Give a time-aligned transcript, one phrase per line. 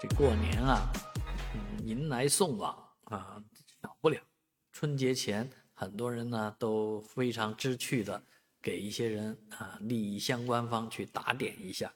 [0.00, 0.90] 这过年啊，
[1.84, 3.36] 迎来送往啊，
[3.82, 4.18] 少不了。
[4.72, 8.22] 春节前，很多人呢都非常知趣的
[8.62, 11.92] 给一些人啊利益相关方去打点一下，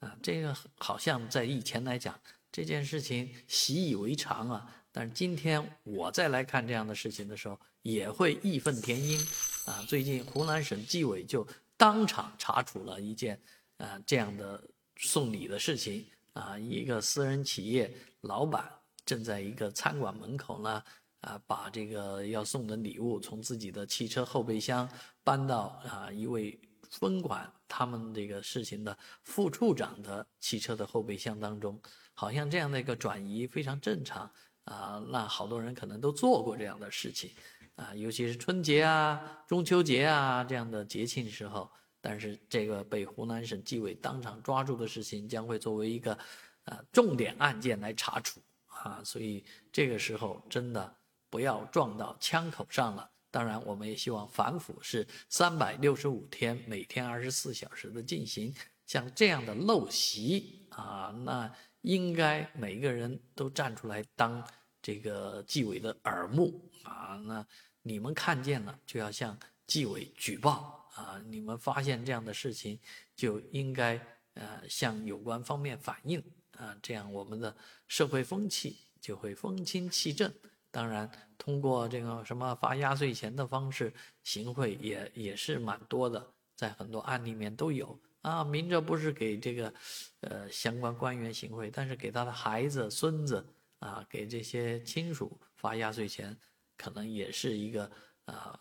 [0.00, 2.20] 啊，这个好像在以前来讲
[2.52, 4.84] 这件事情习以为常啊。
[4.92, 9.18] 但是今天我再来看这样的事情的时候，也会义愤填膺
[9.64, 9.82] 啊。
[9.88, 11.46] 最近湖南省纪委就
[11.78, 13.40] 当场查处了一件
[13.78, 14.62] 啊这样的
[14.98, 16.06] 送礼的事情。
[16.36, 17.90] 啊，一个私人企业
[18.20, 18.70] 老板
[19.06, 20.82] 正在一个餐馆门口呢，
[21.22, 24.86] 啊，把这个要送的礼物从自己的汽车后备箱
[25.24, 26.60] 搬到啊一位
[26.90, 31.80] 分管他们这个事情的副处长的汽车的后备箱当中，
[32.12, 34.30] 好像这样的一个转移非常正常
[34.64, 37.30] 啊，那好多人可能都做过这样的事情
[37.76, 41.70] 啊，尤其是春节啊、中秋节啊这样的节庆时候。
[42.08, 46.16] 但是这个被湖南省纪委当场抓住的事情，将会作为一个，
[46.62, 50.96] 呃，重点案件来查处啊，所以这个时候真的
[51.28, 53.10] 不要撞到枪口上了。
[53.32, 58.54] 当然，我们也希望反腐是三百六十五天，每天二十四小时的进行。
[58.86, 64.40] 像这样的陋习啊，那应该每个人都站出来当
[64.80, 67.20] 这个纪委的耳目啊。
[67.26, 67.44] 那
[67.82, 70.85] 你们看见了，就要向纪委举报。
[70.96, 72.80] 啊，你们发现这样的事情，
[73.14, 74.00] 就应该
[74.32, 77.54] 呃向有关方面反映啊，这样我们的
[77.86, 80.32] 社会风气就会风清气正。
[80.70, 88.42] 当然，通过这个什么发压岁钱的方式行贿也也是蛮多的，在很多案例里面都有啊。
[88.42, 89.74] 明着不是给这个
[90.20, 93.46] 呃相关官员行贿，但是给他的孩子、孙子
[93.80, 96.34] 啊，给这些亲属发压岁钱，
[96.78, 97.90] 可能也是一个
[98.24, 98.58] 啊。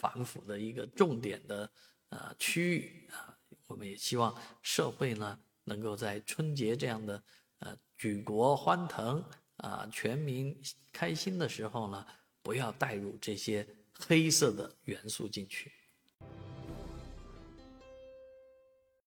[0.00, 1.70] 反腐的一个重点的
[2.08, 7.22] 呃区域啊，我们也希望社会呢能够在春节这样的
[7.58, 9.22] 呃举国欢腾
[9.56, 10.58] 啊全民
[10.90, 12.06] 开心的时候呢，
[12.42, 15.70] 不要带入这些黑色的元素进去。